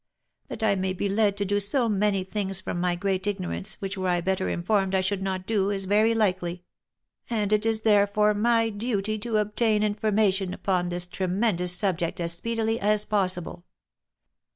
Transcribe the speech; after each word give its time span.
That 0.47 0.63
I 0.63 0.73
may 0.73 0.93
be 0.93 1.07
led 1.07 1.37
to 1.37 1.45
do 1.45 1.59
many 1.87 2.23
things 2.23 2.59
from 2.59 2.81
my 2.81 2.95
great 2.95 3.27
ignorance, 3.27 3.75
which 3.75 3.99
were 3.99 4.07
I 4.07 4.19
better 4.19 4.49
informed 4.49 4.95
I 4.95 5.01
should 5.01 5.21
not 5.21 5.45
do, 5.45 5.69
is 5.69 5.85
very 5.85 6.15
likely; 6.15 6.63
and 7.29 7.53
it 7.53 7.67
is 7.67 7.81
therefore 7.81 8.33
my 8.33 8.71
duty 8.71 9.19
to 9.19 9.37
obtain 9.37 9.83
information 9.83 10.55
upon 10.55 10.89
this 10.89 11.05
tremendous 11.05 11.73
subject 11.73 12.19
as 12.19 12.31
speedily 12.33 12.79
as 12.79 13.05
possible. 13.05 13.65